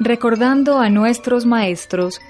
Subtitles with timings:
[0.00, 2.20] Recordando a nuestros maestros,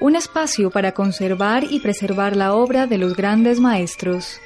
[0.00, 4.40] un espacio para conservar y preservar la obra de los grandes maestros.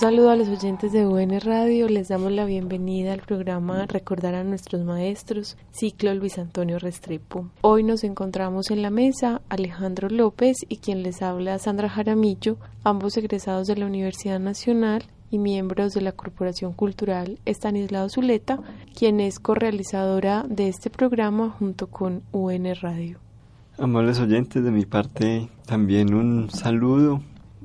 [0.00, 4.44] Saludo a los oyentes de UN Radio, les damos la bienvenida al programa Recordar a
[4.44, 7.50] nuestros maestros, ciclo Luis Antonio Restrepo.
[7.60, 13.18] Hoy nos encontramos en la mesa Alejandro López y quien les habla Sandra Jaramillo, ambos
[13.18, 18.58] egresados de la Universidad Nacional y miembros de la Corporación Cultural Estanislao Zuleta,
[18.98, 23.18] quien es correalizadora de este programa junto con UN Radio.
[23.76, 27.20] Amables oyentes, de mi parte también un saludo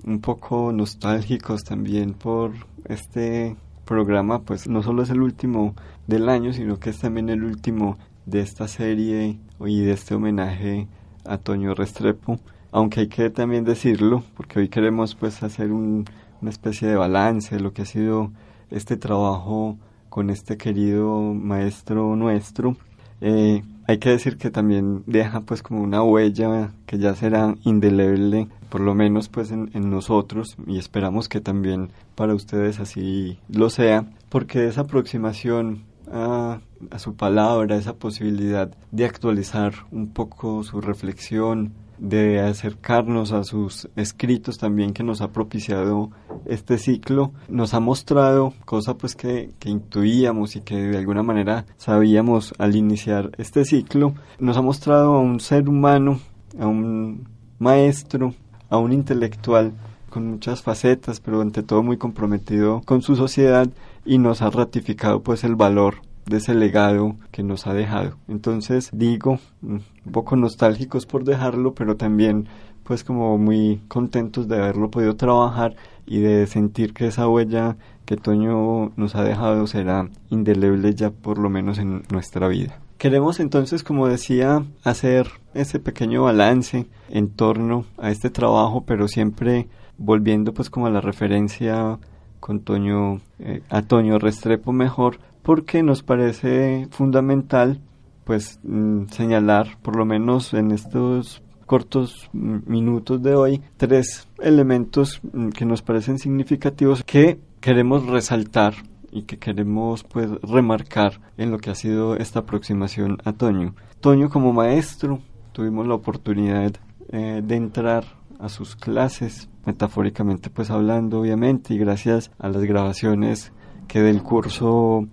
[0.05, 2.51] un poco nostálgicos también por
[2.85, 5.75] este programa, pues no solo es el último
[6.07, 10.87] del año, sino que es también el último de esta serie y de este homenaje
[11.25, 12.39] a Toño Restrepo,
[12.71, 16.05] aunque hay que también decirlo, porque hoy queremos pues hacer una
[16.49, 18.31] especie de balance de lo que ha sido
[18.69, 19.77] este trabajo
[20.09, 22.77] con este querido maestro nuestro.
[23.21, 28.47] Eh, hay que decir que también deja pues como una huella que ya será indeleble
[28.69, 34.05] por lo menos pues en, nosotros y esperamos que también para ustedes así lo sea
[34.29, 36.59] porque esa aproximación a,
[36.91, 43.89] a su palabra esa posibilidad de actualizar un poco su reflexión de acercarnos a sus
[43.95, 46.11] escritos también que nos ha propiciado
[46.45, 51.65] este ciclo, nos ha mostrado cosa pues que, que, intuíamos y que de alguna manera
[51.77, 56.19] sabíamos al iniciar este ciclo, nos ha mostrado a un ser humano,
[56.59, 57.27] a un
[57.59, 58.33] maestro,
[58.69, 59.73] a un intelectual
[60.09, 63.67] con muchas facetas, pero ante todo muy comprometido con su sociedad
[64.05, 68.17] y nos ha ratificado pues el valor de ese legado que nos ha dejado.
[68.27, 72.47] Entonces digo, un poco nostálgicos por dejarlo, pero también
[72.83, 75.75] pues como muy contentos de haberlo podido trabajar
[76.05, 81.39] y de sentir que esa huella que Toño nos ha dejado será indeleble ya por
[81.39, 82.79] lo menos en nuestra vida.
[82.99, 89.67] Queremos entonces, como decía, hacer ese pequeño balance en torno a este trabajo, pero siempre
[89.97, 91.97] volviendo pues como a la referencia
[92.39, 97.79] con Toño, eh, a Toño Restrepo mejor, porque nos parece fundamental
[98.23, 105.21] pues mm, señalar, por lo menos en estos cortos mm, minutos de hoy, tres elementos
[105.31, 108.73] mm, que nos parecen significativos que queremos resaltar
[109.11, 113.75] y que queremos pues remarcar en lo que ha sido esta aproximación a Toño.
[114.01, 115.19] Toño como maestro
[115.51, 116.73] tuvimos la oportunidad
[117.09, 118.03] eh, de entrar
[118.39, 123.53] a sus clases, metafóricamente pues hablando obviamente, y gracias a las grabaciones
[123.87, 125.07] que del curso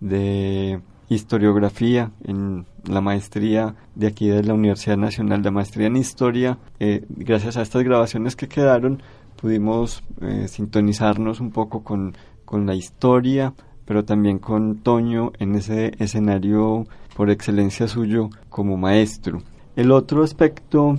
[0.00, 6.58] de historiografía en la maestría de aquí de la Universidad Nacional de Maestría en Historia.
[6.80, 9.02] Eh, gracias a estas grabaciones que quedaron,
[9.40, 13.54] pudimos eh, sintonizarnos un poco con, con la historia,
[13.84, 16.86] pero también con Toño en ese escenario
[17.16, 19.42] por excelencia suyo como maestro.
[19.76, 20.98] El otro aspecto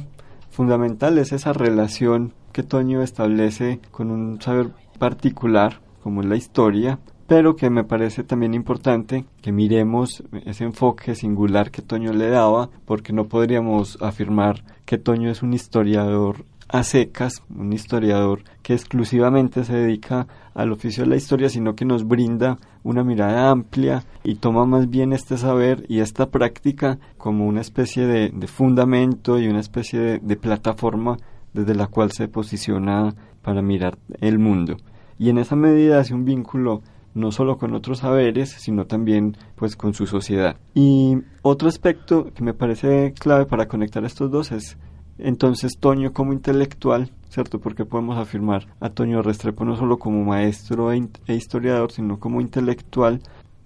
[0.50, 7.00] fundamental es esa relación que Toño establece con un saber particular como es la historia,
[7.28, 12.70] pero que me parece también importante que miremos ese enfoque singular que Toño le daba,
[12.86, 19.64] porque no podríamos afirmar que Toño es un historiador a secas, un historiador que exclusivamente
[19.64, 24.36] se dedica al oficio de la historia, sino que nos brinda una mirada amplia y
[24.36, 29.60] toma más bien este saber y esta práctica como una especie de, fundamento y una
[29.60, 31.18] especie de, de plataforma
[31.54, 34.78] desde la cual se posiciona para mirar el mundo.
[35.20, 36.82] Y en esa medida hace un vínculo
[37.18, 40.58] no solo con otros saberes, sino también pues con su sociedad.
[40.74, 44.78] Y otro aspecto que me parece clave para conectar estos dos es
[45.18, 47.60] entonces Toño como intelectual, ¿cierto?
[47.60, 52.40] Porque podemos afirmar a Toño Restrepo no solo como maestro e, e historiador, sino como
[52.40, 53.22] intelectual.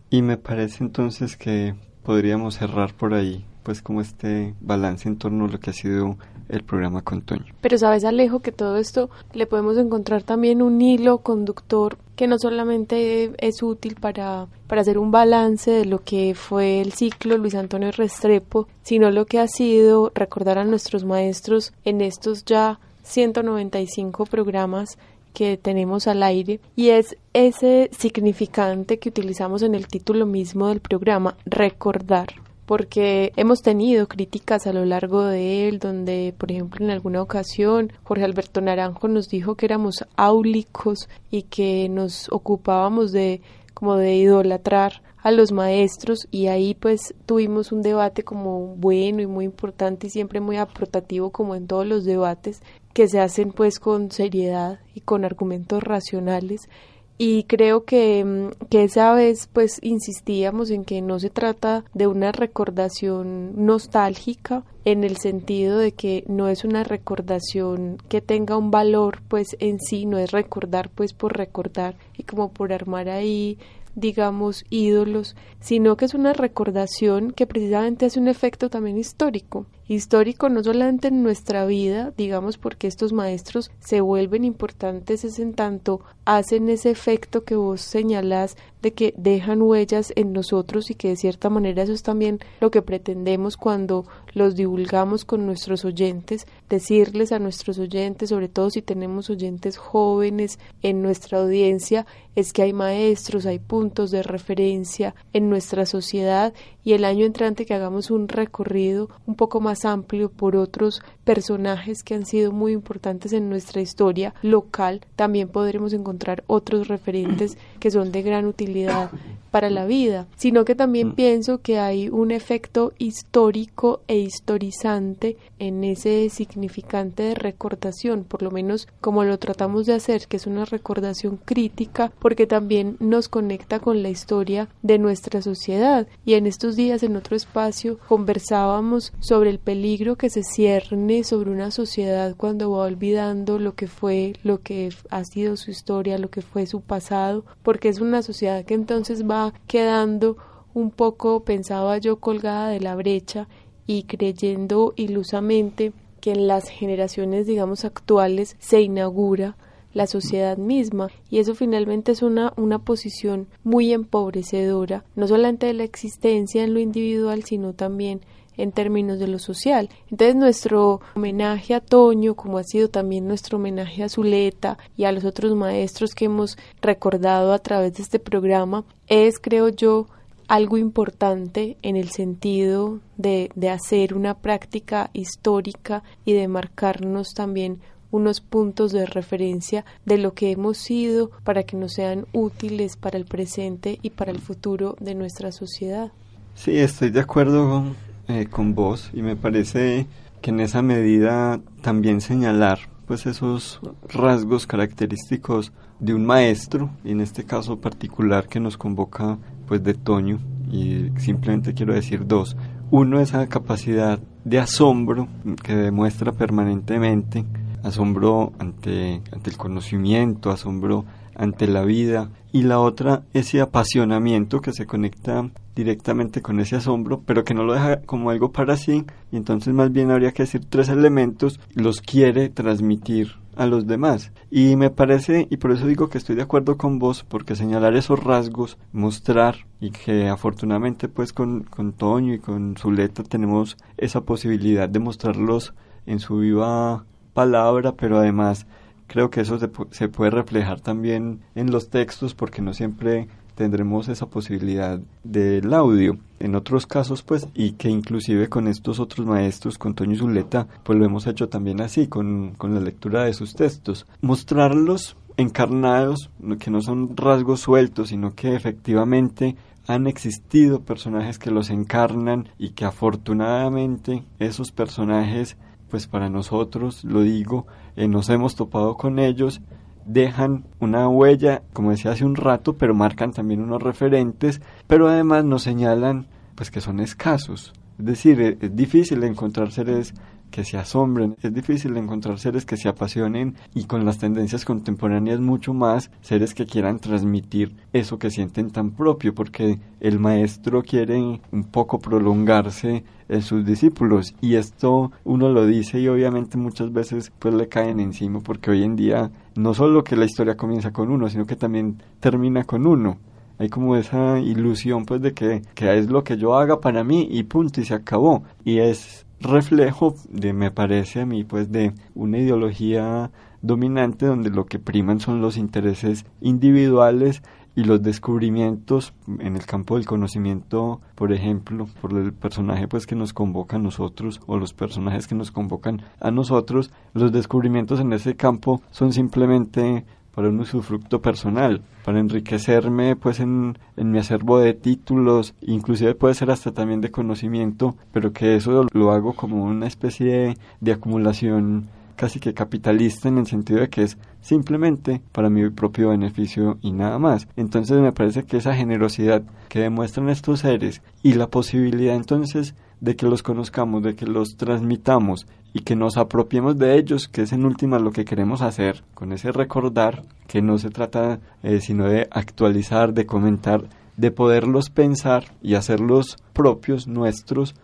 [0.09, 5.45] Y me parece entonces que podríamos cerrar por ahí pues como este balance en torno
[5.45, 6.17] a lo que ha sido
[6.49, 7.53] el programa con Toño.
[7.61, 12.37] Pero sabes Alejo que todo esto le podemos encontrar también un hilo conductor que no
[12.37, 17.55] solamente es útil para, para hacer un balance de lo que fue el ciclo Luis
[17.55, 24.25] Antonio Restrepo, sino lo que ha sido recordar a nuestros maestros en estos ya 195
[24.25, 24.97] programas
[25.33, 30.81] que tenemos al aire y es ese significante que utilizamos en el título mismo del
[30.81, 32.27] programa, recordar
[32.71, 37.91] porque hemos tenido críticas a lo largo de él, donde, por ejemplo, en alguna ocasión
[38.03, 43.41] Jorge Alberto Naranjo nos dijo que éramos áulicos y que nos ocupábamos de
[43.73, 49.27] como de idolatrar a los maestros y ahí pues tuvimos un debate como bueno y
[49.27, 52.61] muy importante y siempre muy aportativo como en todos los debates
[52.93, 56.69] que se hacen pues con seriedad y con argumentos racionales
[57.17, 62.07] y creo que, mm, que, esa vez pues insistíamos en que no se trata de
[62.07, 68.71] una recordación nostálgica en el sentido de que no es una recordación que tenga un
[68.71, 73.57] valor pues en sí, no es recordar pues por recordar y como por armar ahí
[73.95, 79.65] digamos, ídolos, sino que es una recordación que precisamente hace un efecto también histórico.
[79.91, 85.53] Histórico no solamente en nuestra vida, digamos, porque estos maestros se vuelven importantes es en
[85.53, 91.09] tanto hacen ese efecto que vos señalás de que dejan huellas en nosotros y que
[91.09, 96.47] de cierta manera eso es también lo que pretendemos cuando los divulgamos con nuestros oyentes,
[96.69, 102.05] decirles a nuestros oyentes, sobre todo si tenemos oyentes jóvenes en nuestra audiencia,
[102.35, 106.53] es que hay maestros, hay puntos de referencia en nuestra sociedad
[106.83, 112.03] y el año entrante que hagamos un recorrido un poco más amplio por otros personajes
[112.03, 117.91] que han sido muy importantes en nuestra historia local, también podremos encontrar otros referentes que
[117.91, 119.11] son de gran utilidad
[119.51, 121.15] para la vida, sino que también mm.
[121.15, 128.51] pienso que hay un efecto histórico e historizante en ese significante de recordación, por lo
[128.51, 133.79] menos como lo tratamos de hacer, que es una recordación crítica, porque también nos conecta
[133.79, 136.07] con la historia de nuestra sociedad.
[136.25, 141.51] Y en estos días, en otro espacio, conversábamos sobre el peligro que se cierne sobre
[141.51, 146.29] una sociedad cuando va olvidando lo que fue, lo que ha sido su historia, lo
[146.29, 150.37] que fue su pasado, porque es una sociedad que entonces va quedando
[150.73, 153.47] un poco, pensaba yo, colgada de la brecha
[153.87, 159.57] y creyendo ilusamente que en las generaciones, digamos, actuales se inaugura
[159.93, 161.09] la sociedad misma.
[161.29, 166.73] Y eso finalmente es una, una posición muy empobrecedora, no solamente de la existencia en
[166.73, 168.21] lo individual, sino también
[168.57, 169.89] en términos de lo social.
[170.09, 175.11] Entonces nuestro homenaje a Toño, como ha sido también nuestro homenaje a Zuleta y a
[175.11, 180.07] los otros maestros que hemos recordado a través de este programa, es, creo yo,
[180.47, 187.79] algo importante en el sentido de, de hacer una práctica histórica y de marcarnos también
[188.11, 193.17] unos puntos de referencia de lo que hemos sido para que nos sean útiles para
[193.17, 196.11] el presente y para el futuro de nuestra sociedad.
[196.55, 197.95] Sí, estoy de acuerdo con,
[198.31, 200.07] eh, con vos y me parece
[200.41, 207.21] que en esa medida también señalar pues esos rasgos característicos de un maestro y en
[207.21, 210.39] este caso particular que nos convoca pues de Toño
[210.71, 212.55] y simplemente quiero decir dos.
[212.89, 215.27] Uno esa capacidad de asombro
[215.63, 217.45] que demuestra permanentemente
[217.83, 224.73] asombro ante, ante el conocimiento asombro ante la vida y la otra ese apasionamiento que
[224.73, 229.05] se conecta directamente con ese asombro, pero que no lo deja como algo para sí,
[229.31, 234.31] y entonces más bien habría que decir tres elementos, los quiere transmitir a los demás.
[234.49, 237.95] Y me parece, y por eso digo que estoy de acuerdo con vos, porque señalar
[237.95, 244.21] esos rasgos, mostrar, y que afortunadamente pues con, con Toño y con Zuleta tenemos esa
[244.21, 245.73] posibilidad de mostrarlos
[246.05, 248.67] en su viva palabra, pero además
[249.11, 254.07] creo que eso se, se puede reflejar también en los textos porque no siempre tendremos
[254.07, 256.17] esa posibilidad del audio.
[256.39, 260.97] En otros casos, pues, y que inclusive con estos otros maestros, con Toño Zuleta, pues
[260.97, 264.07] lo hemos hecho también así, con, con la lectura de sus textos.
[264.21, 271.69] Mostrarlos encarnados, que no son rasgos sueltos, sino que efectivamente han existido personajes que los
[271.69, 275.57] encarnan y que afortunadamente esos personajes,
[275.89, 279.61] pues para nosotros, lo digo, eh, nos hemos topado con ellos
[280.05, 285.45] dejan una huella, como decía hace un rato, pero marcan también unos referentes, pero además
[285.45, 287.73] nos señalan pues que son escasos.
[287.99, 290.13] Es decir, e, es difícil encontrar seres
[290.51, 295.39] que se asombren, es difícil encontrar seres que se apasionen y con las tendencias contemporáneas
[295.39, 301.17] mucho más, seres que quieran transmitir eso que sienten tan propio, porque el maestro quiere
[301.51, 304.35] un poco prolongarse en sus discípulos.
[304.41, 308.83] Y esto uno lo dice y obviamente muchas veces pues le caen encima porque hoy
[308.83, 312.85] en día no solo que la historia comienza con uno, sino que también termina con
[312.85, 313.17] uno.
[313.57, 317.27] Hay como esa ilusión pues de que, que, es lo que yo haga para mí
[317.29, 318.43] y punto y se acabó.
[318.65, 323.31] Y es reflejo de me parece a mí pues de una ideología
[323.61, 327.41] dominante donde lo que priman son los intereses individuales
[327.75, 333.15] y los descubrimientos en el campo del conocimiento, por ejemplo, por el personaje pues que
[333.15, 338.11] nos convoca a nosotros o los personajes que nos convocan a nosotros, los descubrimientos en
[338.13, 340.05] ese campo son simplemente
[340.41, 346.33] para un usufructo personal, para enriquecerme pues en, en, mi acervo de títulos, inclusive puede
[346.33, 350.91] ser hasta también de conocimiento, pero que eso lo hago como una especie de, de
[350.93, 356.79] acumulación casi que capitalista en el sentido de que es simplemente para mi propio beneficio
[356.81, 357.47] y nada más.
[357.55, 363.15] Entonces me parece que esa generosidad que demuestran estos seres y la posibilidad entonces de
[363.15, 367.51] que los conozcamos, de que los transmitamos y que nos apropiemos de ellos, que es
[367.51, 372.07] en última lo que queremos hacer con ese recordar, que no se trata eh, sino
[372.07, 377.75] de actualizar, de comentar, de poderlos pensar y hacerlos propios, nuestros,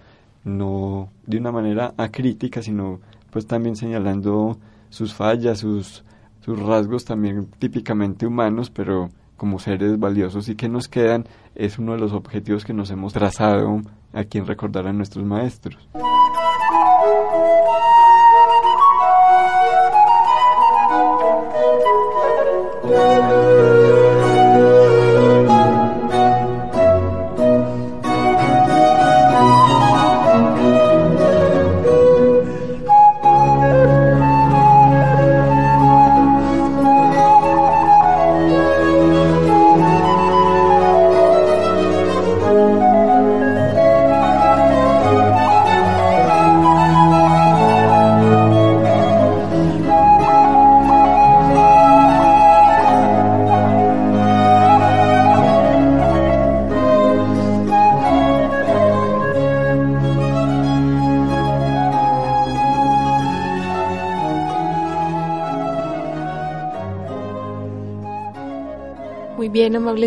[0.44, 3.00] no de una manera acrítica, sino
[3.32, 4.58] pues también señalando
[4.90, 6.04] sus fallas, sus,
[6.42, 11.94] sus rasgos también típicamente humanos, pero como seres valiosos y que nos quedan, es uno
[11.94, 13.82] de los objetivos que nos hemos trazado
[14.14, 15.78] a quien recordar a nuestros maestros.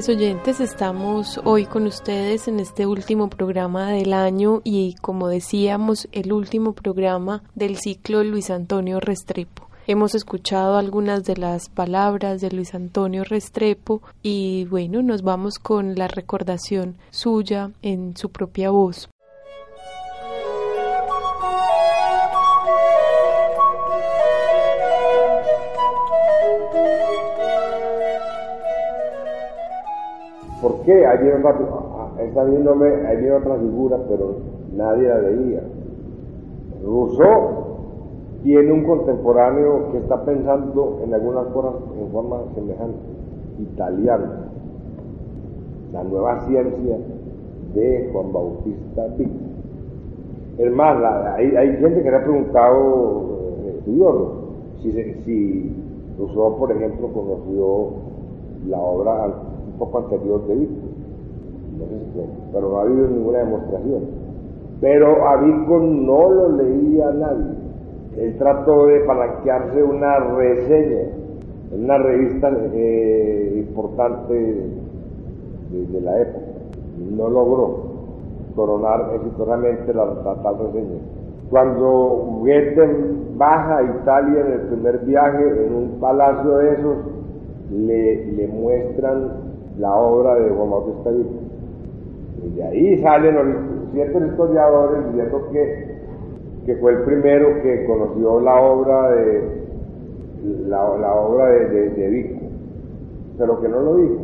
[0.08, 6.32] Oyentes, estamos hoy con ustedes en este último programa del año y como decíamos, el
[6.32, 9.68] último programa del ciclo Luis Antonio Restrepo.
[9.86, 15.96] Hemos escuchado algunas de las palabras de Luis Antonio Restrepo y bueno, nos vamos con
[15.96, 19.08] la recordación suya en su propia voz.
[30.60, 31.06] ¿Por qué?
[31.06, 31.56] Ahí viene otra,
[32.22, 32.86] está viéndome,
[33.32, 34.36] otra figura, pero
[34.76, 35.62] nadie la veía.
[36.84, 37.60] Rousseau
[38.42, 42.98] tiene un contemporáneo que está pensando en algunas cosas en forma semejante,
[43.58, 44.26] italiano,
[45.92, 46.98] la nueva ciencia
[47.74, 49.28] de Juan Bautista Vic.
[50.58, 51.02] Es más,
[51.36, 53.80] hay, gente que le ha preguntado, eh,
[54.82, 54.92] si,
[55.24, 55.76] si
[56.18, 57.92] Rousseau, por ejemplo, conoció
[58.68, 59.49] la obra
[59.80, 60.74] poco anterior de Vico.
[62.52, 64.02] pero no ha habido ninguna demostración.
[64.80, 67.54] Pero a Vico no lo leía nadie.
[68.18, 71.00] Él trató de palanquearse una reseña
[71.72, 76.44] en una revista eh, importante de, la época.
[77.16, 77.78] No logró
[78.54, 80.06] coronar exitosamente la,
[80.42, 80.98] tal reseña.
[81.48, 82.88] Cuando Goethe
[83.36, 86.96] baja a Italia en el primer viaje, en un palacio de esos,
[87.70, 89.49] le muestran
[89.80, 91.10] la obra de Juan Bautista
[92.44, 93.46] Y de ahí salen los
[93.92, 95.96] ciertos historiadores diciendo que,
[96.66, 99.60] que fue el primero que conoció la obra de
[100.68, 102.40] la, obra de, de, Vico,
[103.38, 104.20] pero que no lo dijo.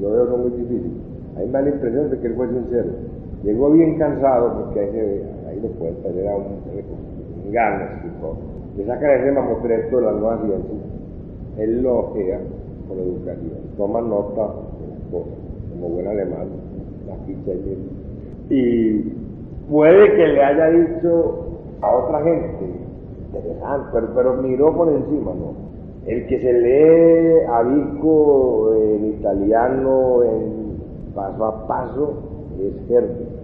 [0.00, 1.00] Lo veo muy difícil.
[1.36, 2.88] Hay mala impresión de que él fue sincero.
[3.44, 7.90] Llegó bien cansado porque ahí, ahí lo pueden tener a un, ganas.
[8.76, 10.78] Le sacan ese mamotreto de las nuevas ciencias.
[11.58, 12.40] Él lo ojea
[12.92, 13.58] con educación.
[13.76, 14.52] Toma nota
[15.10, 16.48] como buen alemán,
[18.50, 19.00] y
[19.70, 21.34] puede que le haya dicho
[21.80, 22.64] a otra gente,
[23.26, 25.72] interesante, pero, pero miró por encima, ¿no?
[26.06, 32.14] El que se lee a Vico en italiano, en paso a paso,
[32.60, 33.42] es Herder.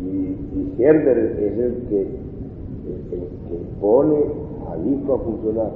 [0.00, 4.16] Y, Herder es el que, el, que pone
[4.70, 5.70] a Vico a funcionar,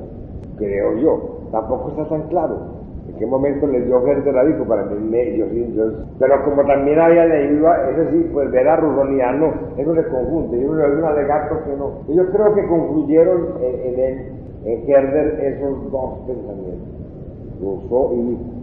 [0.57, 1.39] creo yo.
[1.51, 2.82] Tampoco está tan claro
[3.23, 7.25] qué momento le dio Herder a Vico para mí, yo, yo, pero como también había
[7.25, 11.77] leído, eso sí, pues ver a Rusoniano, eso se confunde, yo que un alegato que
[11.77, 12.03] no.
[12.09, 16.89] Yo creo que concluyeron en, en en Herder esos dos pensamientos,
[17.61, 18.62] Rousseau y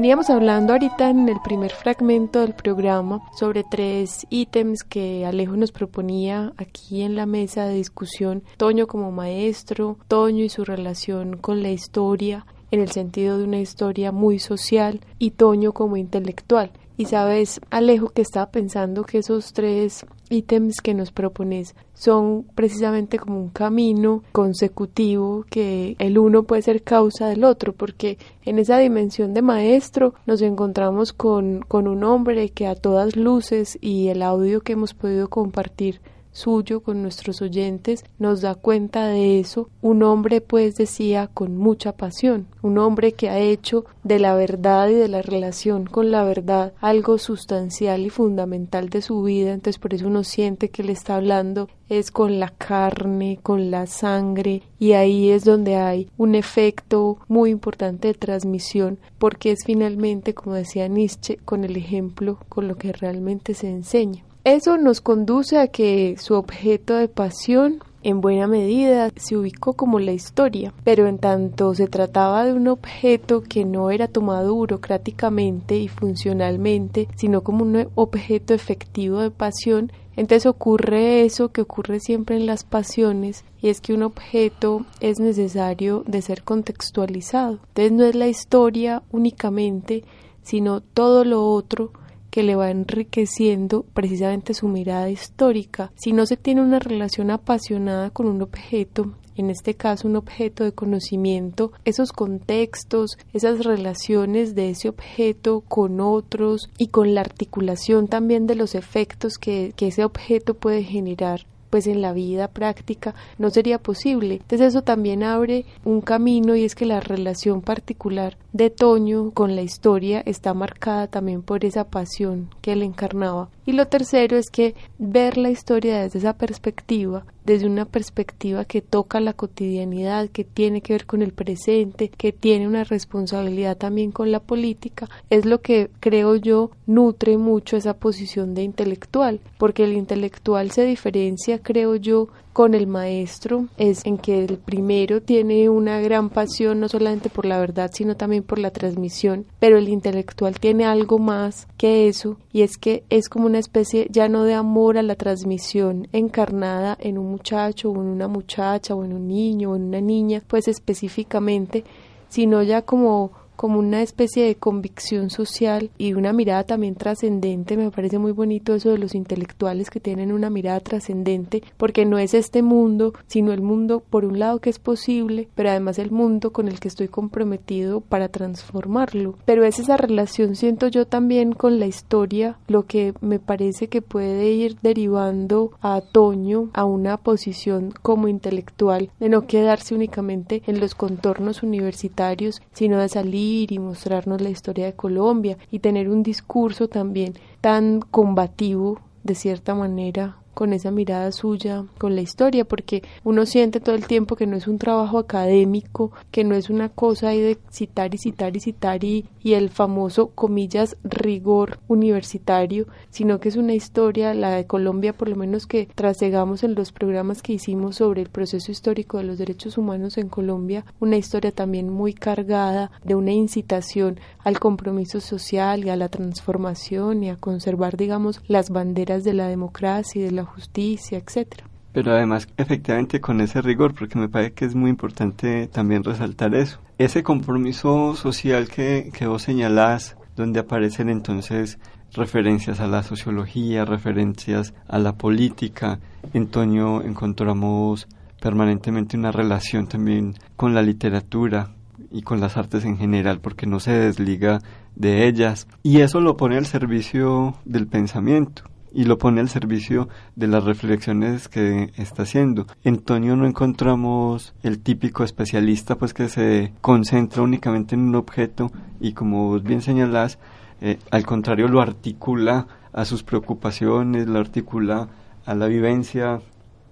[0.00, 5.72] Veníamos hablando ahorita en el primer fragmento del programa sobre tres ítems que Alejo nos
[5.72, 8.42] proponía aquí en la mesa de discusión.
[8.56, 13.60] Toño como maestro, Toño y su relación con la historia en el sentido de una
[13.60, 16.72] historia muy social y Toño como intelectual.
[17.00, 23.18] Y sabes, Alejo, que estaba pensando que esos tres ítems que nos propones son precisamente
[23.18, 28.76] como un camino consecutivo que el uno puede ser causa del otro, porque en esa
[28.76, 34.20] dimensión de maestro nos encontramos con, con un hombre que a todas luces y el
[34.20, 36.02] audio que hemos podido compartir
[36.32, 39.68] suyo con nuestros oyentes nos da cuenta de eso.
[39.82, 44.88] Un hombre pues decía con mucha pasión, un hombre que ha hecho de la verdad
[44.88, 49.78] y de la relación con la verdad algo sustancial y fundamental de su vida, entonces
[49.78, 54.62] por eso uno siente que le está hablando es con la carne, con la sangre
[54.78, 60.54] y ahí es donde hay un efecto muy importante de transmisión porque es finalmente, como
[60.54, 64.24] decía Nietzsche, con el ejemplo, con lo que realmente se enseña.
[64.44, 70.00] Eso nos conduce a que su objeto de pasión en buena medida se ubicó como
[70.00, 75.76] la historia, pero en tanto se trataba de un objeto que no era tomado burocráticamente
[75.76, 82.36] y funcionalmente, sino como un objeto efectivo de pasión, entonces ocurre eso que ocurre siempre
[82.36, 87.58] en las pasiones y es que un objeto es necesario de ser contextualizado.
[87.68, 90.04] Entonces no es la historia únicamente,
[90.42, 91.92] sino todo lo otro
[92.30, 95.92] que le va enriqueciendo precisamente su mirada histórica.
[95.96, 100.64] Si no se tiene una relación apasionada con un objeto, en este caso un objeto
[100.64, 108.08] de conocimiento, esos contextos, esas relaciones de ese objeto con otros y con la articulación
[108.08, 113.14] también de los efectos que, que ese objeto puede generar pues en la vida práctica
[113.38, 114.34] no sería posible.
[114.34, 119.54] Entonces eso también abre un camino y es que la relación particular de Toño con
[119.54, 123.48] la historia está marcada también por esa pasión que él encarnaba.
[123.64, 128.82] Y lo tercero es que ver la historia desde esa perspectiva, desde una perspectiva que
[128.82, 134.12] toca la cotidianidad, que tiene que ver con el presente, que tiene una responsabilidad también
[134.12, 139.84] con la política, es lo que creo yo nutre mucho esa posición de intelectual, porque
[139.84, 142.28] el intelectual se diferencia, creo yo,
[142.60, 147.46] con el maestro es en que el primero tiene una gran pasión no solamente por
[147.46, 152.36] la verdad sino también por la transmisión pero el intelectual tiene algo más que eso
[152.52, 156.98] y es que es como una especie ya no de amor a la transmisión encarnada
[157.00, 160.42] en un muchacho o en una muchacha o en un niño o en una niña
[160.46, 161.84] pues específicamente
[162.28, 167.76] sino ya como como una especie de convicción social y una mirada también trascendente.
[167.76, 172.16] Me parece muy bonito eso de los intelectuales que tienen una mirada trascendente, porque no
[172.16, 176.10] es este mundo, sino el mundo, por un lado, que es posible, pero además el
[176.10, 179.36] mundo con el que estoy comprometido para transformarlo.
[179.44, 184.00] Pero es esa relación, siento yo también con la historia, lo que me parece que
[184.00, 190.80] puede ir derivando a Toño a una posición como intelectual, de no quedarse únicamente en
[190.80, 196.22] los contornos universitarios, sino de salir y mostrarnos la historia de Colombia y tener un
[196.22, 203.02] discurso también tan combativo de cierta manera con esa mirada suya, con la historia, porque
[203.24, 206.88] uno siente todo el tiempo que no es un trabajo académico, que no es una
[206.88, 212.86] cosa ahí de citar y citar y citar y, y el famoso, comillas, rigor universitario,
[213.10, 216.92] sino que es una historia, la de Colombia, por lo menos que trasegamos en los
[216.92, 221.52] programas que hicimos sobre el proceso histórico de los derechos humanos en Colombia, una historia
[221.52, 227.36] también muy cargada de una incitación al compromiso social y a la transformación y a
[227.36, 231.64] conservar, digamos, las banderas de la democracia y de la justicia, etcétera.
[231.92, 236.54] pero además efectivamente con ese rigor, porque me parece que es muy importante también resaltar
[236.54, 236.78] eso.
[236.98, 241.78] Ese compromiso social que, que vos señalás, donde aparecen entonces
[242.12, 246.00] referencias a la sociología, referencias a la política.
[246.32, 248.08] En Toño encontramos
[248.40, 251.74] permanentemente una relación también con la literatura
[252.10, 254.60] y con las artes en general, porque no se desliga
[254.96, 255.68] de ellas.
[255.82, 260.64] Y eso lo pone al servicio del pensamiento y lo pone al servicio de las
[260.64, 262.66] reflexiones que está haciendo.
[262.84, 268.70] En Tonio no encontramos el típico especialista pues que se concentra únicamente en un objeto
[269.00, 270.38] y como bien señalás,
[270.80, 275.08] eh, al contrario lo articula a sus preocupaciones, lo articula
[275.46, 276.40] a la vivencia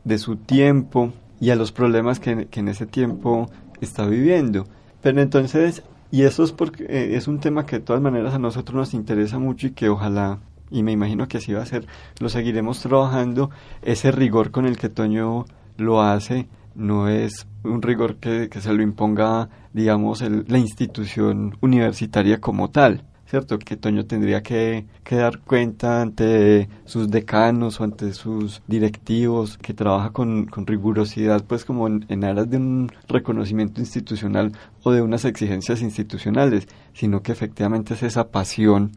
[0.05, 4.67] de su tiempo y a los problemas que, que en ese tiempo está viviendo.
[5.03, 8.39] Pero entonces, y eso es porque eh, es un tema que de todas maneras a
[8.39, 10.39] nosotros nos interesa mucho y que ojalá
[10.71, 11.87] y me imagino que así va a ser,
[12.21, 13.51] lo seguiremos trabajando.
[13.83, 18.83] Ese rigor con el que Toño lo hace no es un rigor que, se lo
[18.83, 23.05] imponga, digamos, la institución universitaria como tal.
[23.27, 23.59] ¿Cierto?
[23.59, 30.13] Que Toño tendría que, dar cuenta ante sus decanos o ante sus directivos, que trabaja
[30.15, 34.53] con, con rigurosidad, pues como en, en aras de un reconocimiento institucional
[34.83, 38.93] o de unas exigencias institucionales, sino que efectivamente es esa pasión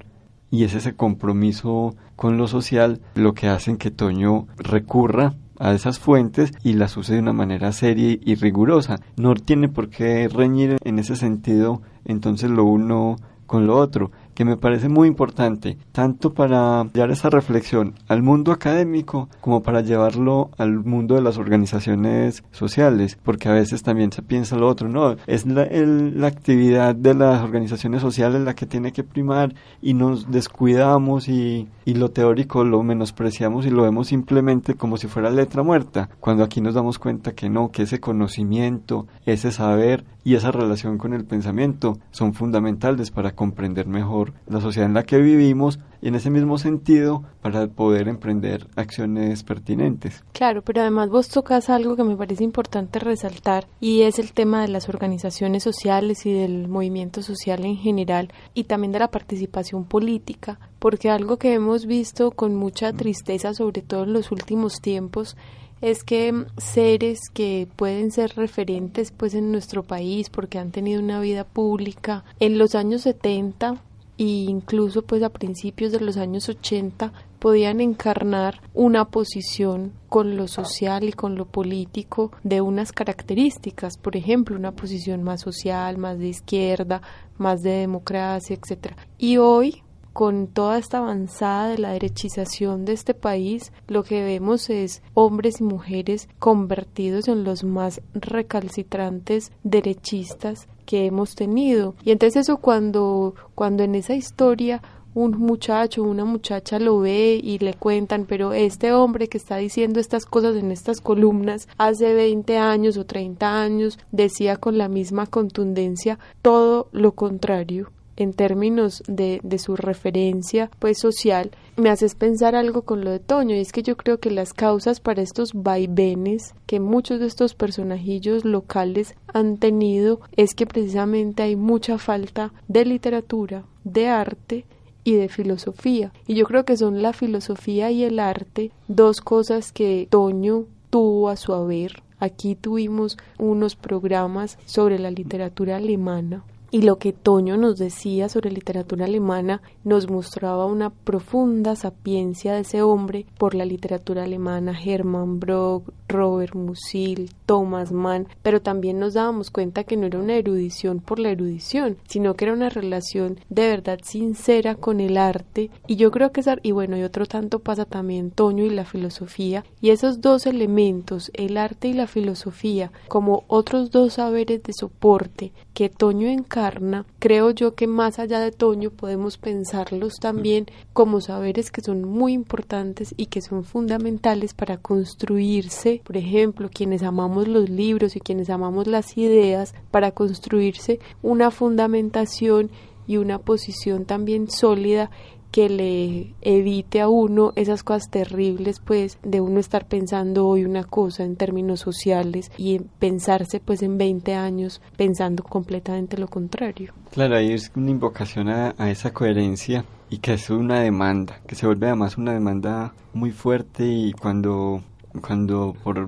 [0.52, 6.00] y es ese compromiso con lo social lo que hace que Toño recurra a esas
[6.00, 9.00] fuentes y las use de una manera seria y rigurosa.
[9.16, 14.46] No tiene por qué reñir en ese sentido entonces lo uno con lo otro, que
[14.46, 20.50] me parece muy importante, tanto para llevar esa reflexión al mundo académico como para llevarlo
[20.58, 25.16] al mundo de las organizaciones sociales, porque a veces también se piensa lo otro, no,
[25.28, 30.32] es la, la actividad de las organizaciones sociales la que tiene que primar y nos
[30.32, 35.64] descuidamos y, y lo teórico lo menospreciamos y lo vemos simplemente como si fuera letra
[35.64, 40.52] muerta, cuando aquí nos damos cuenta que no, que ese conocimiento, ese saber y esa
[40.52, 45.80] relación con el pensamiento son fundamentales para comprender mejor la sociedad en la que vivimos
[46.02, 50.24] y en ese mismo sentido para poder emprender acciones pertinentes.
[50.34, 54.62] Claro, pero además vos tocas algo que me parece importante resaltar y es el tema
[54.62, 59.86] de las organizaciones sociales y del movimiento social en general y también de la participación
[59.86, 65.38] política, porque algo que hemos visto con mucha tristeza, sobre todo en los últimos tiempos,
[65.82, 71.20] es que seres que pueden ser referentes pues en nuestro país porque han tenido una
[71.20, 73.82] vida pública en los años 70
[74.18, 80.48] e incluso pues a principios de los años 80 podían encarnar una posición con lo
[80.48, 86.20] social y con lo político de unas características, por ejemplo, una posición más social, más
[86.20, 87.02] de izquierda,
[87.40, 88.96] más de democracia, etcétera.
[89.18, 89.82] Y hoy
[90.14, 95.62] con toda esta avanzada de la derechización de este país, lo que vemos es hombres
[95.62, 101.96] y mujeres convertidos en los más recalcitrantes derechistas que hemos tenido.
[102.04, 104.82] Y entonces eso cuando, cuando en esa historia
[105.14, 110.00] un muchacho, una muchacha lo ve y le cuentan, pero este hombre que está diciendo
[110.00, 115.28] estas cosas en estas columnas hace 20 años o 30 años decía con la misma
[115.28, 122.56] contundencia todo lo contrario en términos de, de, su referencia pues social me haces pensar
[122.56, 125.54] algo con lo de Toño y es que yo creo que las causas para estos
[125.54, 132.54] vaivenes que muchos de estos personajillos locales han tenido es que precisamente hay mucha falta
[132.68, 134.66] de literatura, de arte
[135.04, 136.12] y de filosofía.
[136.28, 141.30] Y yo creo que son la filosofía y el arte dos cosas que Toño tuvo
[141.30, 142.04] a su haber.
[142.20, 148.50] Aquí tuvimos unos programas sobre la literatura alemana y lo que Toño nos decía sobre
[148.50, 155.40] literatura alemana nos mostraba una profunda sapiencia de ese hombre por la literatura alemana, Hermann
[155.40, 161.02] Brock, Robert Musil, Thomas Mann, pero también nos dábamos cuenta que no era una erudición
[161.02, 165.70] por la erudición, sino que era una relación de verdad sincera con el arte.
[165.86, 169.66] Y yo creo que y bueno, y otro tanto pasa también Toño y la filosofía.
[169.82, 175.52] Y esos dos elementos, el arte y la filosofía, como otros dos saberes de soporte
[175.74, 181.70] que Toño encarna, creo yo que más allá de Toño podemos pensarlos también como saberes
[181.70, 187.70] que son muy importantes y que son fundamentales para construirse, por ejemplo, quienes amamos los
[187.70, 192.70] libros y quienes amamos las ideas, para construirse una fundamentación
[193.08, 195.10] y una posición también sólida
[195.52, 200.86] que le evite a uno esas cosas terribles pues de uno estar pensando hoy una
[200.86, 206.94] cosa en términos sociales y pensarse pues en 20 años pensando completamente lo contrario.
[207.12, 211.56] Claro, ahí es una invocación a, a esa coherencia y que es una demanda, que
[211.56, 214.82] se vuelve además una demanda muy fuerte y cuando
[215.20, 216.08] cuando por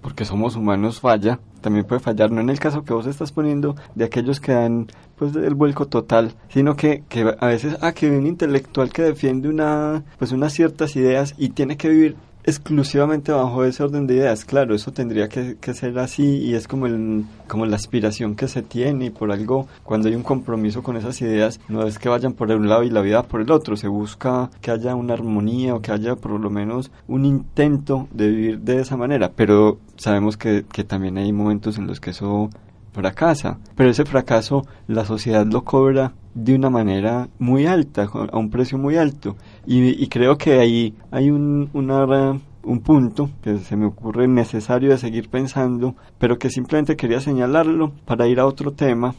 [0.00, 3.76] porque somos humanos falla, también puede fallar, no en el caso que vos estás poniendo
[3.94, 8.10] de aquellos que dan pues el vuelco total, sino que, que a veces, ah, que
[8.10, 12.16] un intelectual que defiende una, pues unas ciertas ideas y tiene que vivir
[12.50, 14.44] exclusivamente bajo ese orden de ideas.
[14.44, 18.62] Claro, eso tendría que, ser así y es como, el, como la aspiración que se
[18.62, 22.32] tiene y por algo cuando hay un compromiso con esas ideas no es que vayan
[22.32, 25.74] por un lado y la vida por el otro, se busca que haya una armonía
[25.74, 30.36] o que haya por lo menos un intento de vivir de esa manera, pero sabemos
[30.36, 32.50] que, que también hay momentos en los que eso
[32.92, 38.50] fracasa, pero ese fracaso la sociedad lo cobra de una manera muy alta, a un
[38.50, 39.36] precio muy alto.
[39.72, 45.28] Y, creo que ahí hay un, un punto que se me ocurre necesario de seguir
[45.28, 49.14] pensando, pero que simplemente quería señalarlo para ir a otro tema,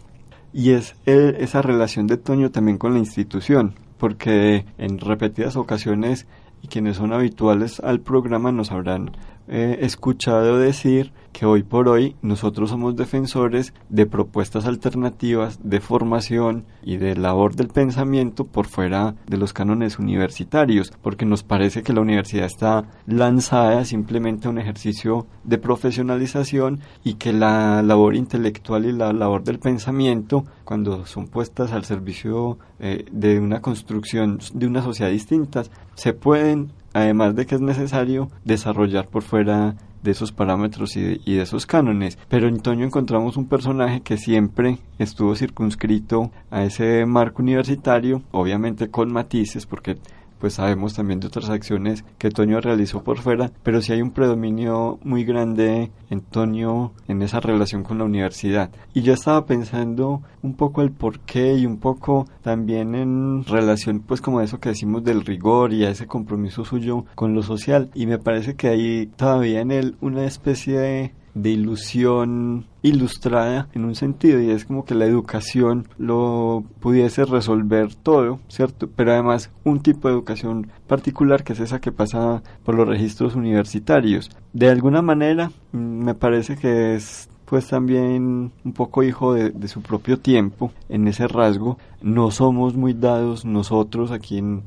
[0.52, 6.28] y es esa relación de Toño también con la institución, porque en repetidas ocasiones
[6.62, 9.12] y quienes son habituales al programa nos habrán
[9.52, 16.66] he escuchado decir que hoy por hoy nosotros somos defensores de propuestas alternativas de formación
[16.84, 21.94] y de labor del pensamiento por fuera de los cánones universitarios, porque nos parece que
[21.94, 28.86] la universidad está lanzada simplemente a un ejercicio de profesionalización y que la labor intelectual
[28.86, 34.68] y la labor del pensamiento, cuando son puestas al servicio eh, de una construcción de
[34.68, 35.64] una sociedad distinta,
[35.96, 41.22] se pueden además de que es necesario desarrollar por fuera de esos parámetros y de,
[41.26, 42.18] y de, esos cánones.
[42.28, 48.90] Pero en Toño encontramos un personaje que siempre estuvo circunscrito a ese marco universitario, obviamente
[48.90, 49.98] con matices, porque
[50.42, 54.10] pues sabemos también de otras acciones que Toño realizó por fuera, pero sí hay un
[54.10, 58.72] predominio muy grande en Toño en esa relación con la universidad.
[58.96, 64.00] Y yo estaba pensando un poco el por qué y un poco también en relación
[64.00, 67.92] pues como eso que decimos del rigor y a ese compromiso suyo con lo social
[67.94, 73.86] y me parece que hay todavía en él una especie de de ilusión ilustrada en
[73.86, 78.90] un sentido y es como que la educación lo pudiese resolver todo, ¿cierto?
[78.96, 83.36] Pero además un tipo de educación particular que es esa que pasa por los registros
[83.36, 84.30] universitarios.
[84.54, 89.82] De alguna manera mm, me parece que es pues también un poco hijo de, su
[89.82, 91.78] propio tiempo en ese rasgo.
[92.02, 94.64] No somos muy dados nosotros aquí en,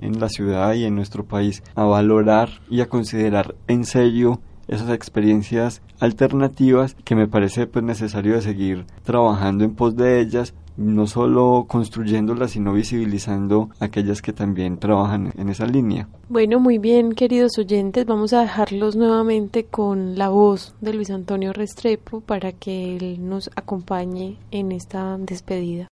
[0.00, 4.90] en la ciudad y en nuestro país a valorar y a considerar en serio esas
[4.90, 11.64] experiencias alternativas que me parece pues necesario seguir trabajando en pos de ellas no solo
[11.68, 16.08] construyéndolas sino visibilizando aquellas que también trabajan en esa línea.
[16.28, 21.52] Bueno, muy bien, queridos oyentes, vamos a dejarlos nuevamente con la voz de Luis Antonio
[21.52, 25.88] Restrepo para que él nos acompañe en esta despedida.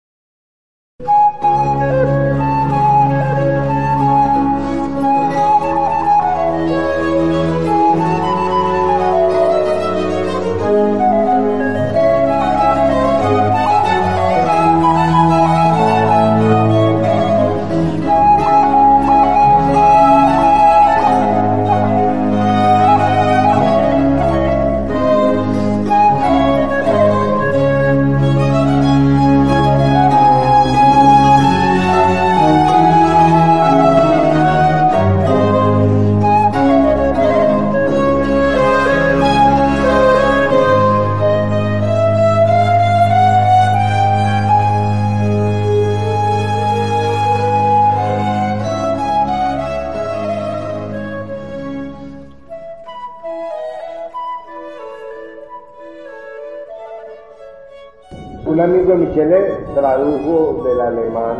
[58.72, 61.36] Michelet tradujo del alemán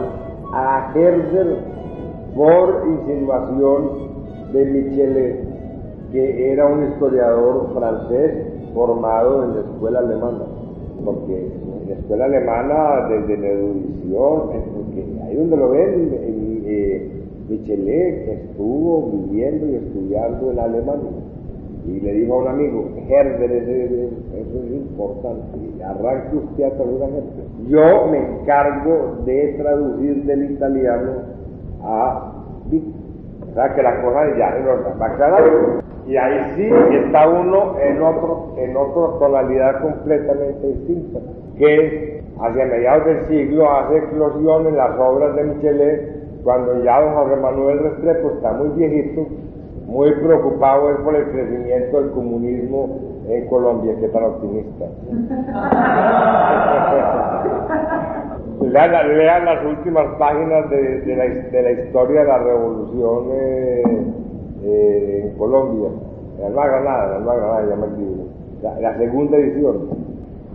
[0.53, 1.57] a Herder
[2.35, 3.91] por insinuación
[4.53, 5.41] de Michelet,
[6.13, 8.35] que era un historiador francés
[8.75, 10.45] formado en la escuela alemana.
[11.05, 14.51] Porque en la escuela alemana, desde la erudición,
[15.25, 17.11] ahí donde lo ven, eh,
[17.49, 21.32] Michelet estuvo viviendo y estudiando en Alemania
[21.87, 27.23] y le dijo a un amigo, Herder, eso es importante, arranque usted a Herder.
[27.67, 31.13] Yo me encargo de traducir del italiano
[31.83, 32.33] a.
[33.51, 35.43] O sea que la cosa ya nos a aclarar.
[36.07, 36.69] Y ahí sí
[37.05, 41.21] está uno en otro, en otra tonalidad completamente distinta,
[41.59, 47.15] que hacia mediados del siglo hace eclosión en las obras de Michelet, cuando ya don
[47.15, 49.27] José Manuel Restrepo está muy viejito
[49.93, 54.87] muy preocupado es por el crecimiento del comunismo en Colombia, que tan optimista.
[58.63, 61.27] lean, las últimas páginas de, la,
[61.73, 63.83] historia de la revolución eh,
[64.65, 65.91] eh, en Colombia.
[66.39, 68.23] en Alma Granada, en Alma Granada llama el libro,
[68.63, 69.91] la, la segunda edición,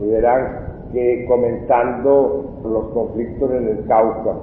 [0.02, 4.34] y verán que comentando los conflictos en el Cauca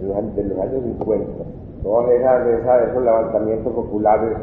[0.00, 1.44] en los, de los años 50,
[1.84, 4.38] todos esas, esas, esos levantamientos populares,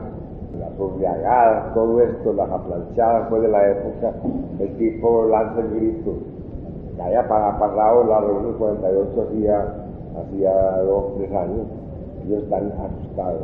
[0.60, 4.14] las urriagadas, todo esto, las aplanchadas pues de la época,
[4.60, 6.14] el tipo lanza el grito,
[6.96, 9.66] que haya parado la reunión 48 hacía,
[10.22, 11.66] hacía dos, tres años,
[12.26, 13.42] ellos están asustados.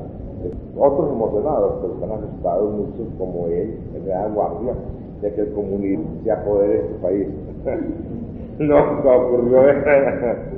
[0.78, 4.74] Otros emocionados, pero están asustados muchos como él, el Real Guardia,
[5.22, 7.28] de que el comunismo se apodere de este país.
[8.60, 9.62] no, no ocurrió.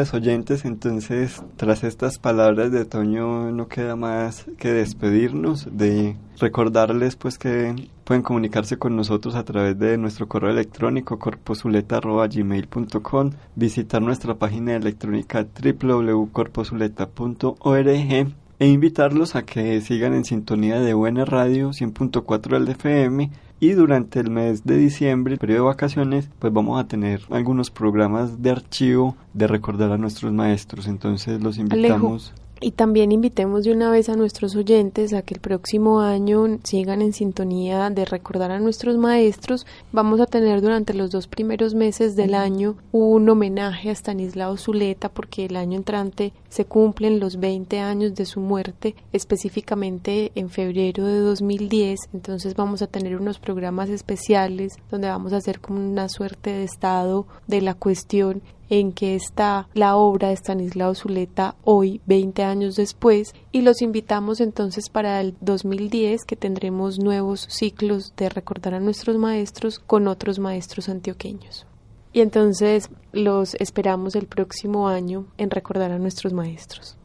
[0.00, 7.36] Oyentes, entonces tras estas palabras de Toño no queda más que despedirnos, de recordarles pues
[7.36, 14.74] que pueden comunicarse con nosotros a través de nuestro correo electrónico corposuleta.gmail.com, visitar nuestra página
[14.74, 23.30] electrónica www.corposuleta.org e invitarlos a que sigan en sintonía de Buena Radio 100.4 del FM
[23.60, 27.70] y durante el mes de diciembre, el periodo de vacaciones, pues vamos a tener algunos
[27.70, 30.86] programas de archivo de recordar a nuestros maestros.
[30.86, 32.32] Entonces los invitamos.
[32.62, 37.00] Y también invitemos de una vez a nuestros oyentes a que el próximo año sigan
[37.00, 39.66] en sintonía de recordar a nuestros maestros.
[39.92, 45.08] Vamos a tener durante los dos primeros meses del año un homenaje a Stanislao Zuleta
[45.08, 51.06] porque el año entrante se cumplen los 20 años de su muerte, específicamente en febrero
[51.06, 51.98] de 2010.
[52.12, 56.64] Entonces vamos a tener unos programas especiales donde vamos a hacer como una suerte de
[56.64, 62.76] estado de la cuestión en que está la obra de Stanislao Zuleta hoy, 20 años
[62.76, 68.80] después, y los invitamos entonces para el 2010 que tendremos nuevos ciclos de recordar a
[68.80, 71.66] nuestros maestros con otros maestros antioqueños.
[72.12, 76.96] Y entonces los esperamos el próximo año en recordar a nuestros maestros.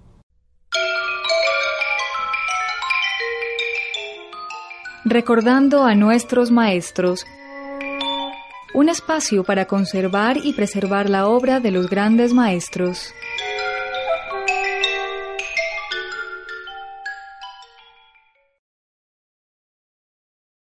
[5.04, 7.28] Recordando a nuestros maestros
[8.75, 13.13] un espacio para conservar y preservar la obra de los grandes maestros.